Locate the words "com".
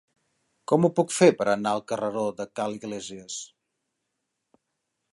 0.71-0.87